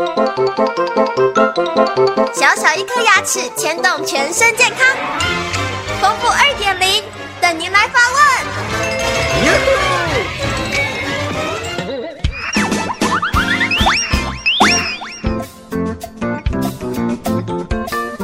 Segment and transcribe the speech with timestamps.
[0.00, 0.06] 小
[2.56, 4.78] 小一颗牙齿牵动全身健康，
[6.00, 7.04] 丰富二点零
[7.38, 8.20] 等您来发问。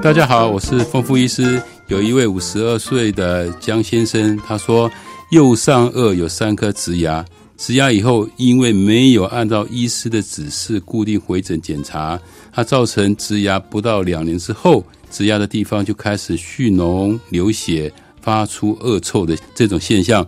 [0.00, 1.62] 大家好，我是丰富医师。
[1.88, 4.90] 有一位五十二岁的江先生，他说
[5.32, 7.22] 右上颚有三颗植牙。
[7.58, 12.18] 植牙以后，因为没有按照医师的指示固定回诊检查，
[12.52, 20.24] 它造成植牙不到两年之后，植牙的地方就开始蓄脓、流血、发出恶臭的这种现象。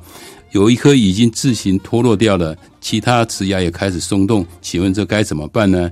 [0.50, 4.44] 有一颗已经自行脱落掉了，其他植牙也开始松动。
[4.60, 5.88] 请问这该怎么办呢？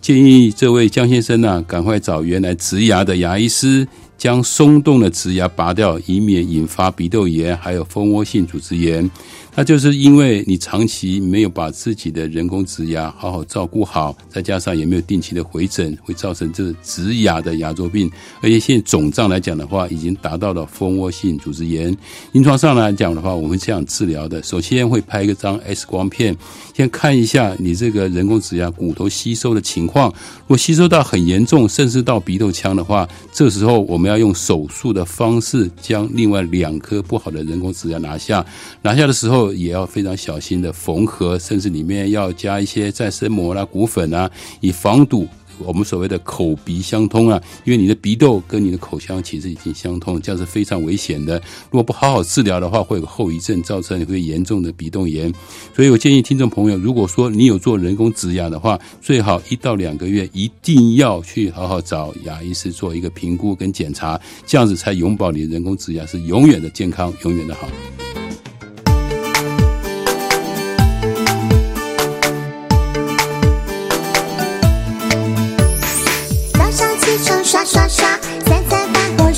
[0.00, 3.86] 建议这位江先生呢，赶快找原来植牙的牙医师，
[4.18, 9.08] 将松动的植牙拔掉，以免引发鼻窦炎，还有蜂窝性组织炎。
[9.54, 18.08] 那就是因为你长期没有把自己的人工植牙好好照顾好，再加上也没有定期的回诊，会造成这植牙的牙周病。
[18.40, 21.96] 而且现在肿胀来讲的话，已经达到了蜂窝性组织炎。
[22.30, 26.36] 临床上来讲的话，我们这样治疗的：首先会拍一张 X 光片，
[26.76, 30.08] 先看一下你这个人工植牙骨头吸收的情况。
[30.10, 38.44] 如果吸收到很严重，甚至到鼻窦腔的话，这时候我们要用手术的方式将另外两颗不好的人工指甲拿下。
[38.82, 39.48] 拿下的时候。
[39.58, 45.26] 也要非常小心的缝合，甚至里面要加一些再生膜啦、骨粉啊，以防堵
[45.58, 47.40] 我们所谓的口鼻相通啊。
[47.64, 51.36] 因为你的鼻窦跟你的口腔其实已经相通，这样是非常危险的。
[51.70, 55.32] 如果不好好治疗的话，会有后遗症，造成你会严重的鼻窦炎。
[55.74, 67.68] 所以我建议听众朋友，如果说你有做人工植牙的话，最好一到两个月一定要去好好找牙医师做一个评估跟检查，这样子才永保你人工植牙是永远的健康，永远的好。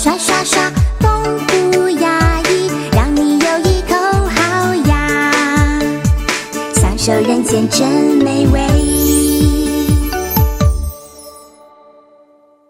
[0.03, 3.95] 刷刷刷，丰富牙医，让你有一口
[4.35, 5.31] 好牙，
[6.73, 7.87] 享受人间真
[8.25, 9.10] 美味。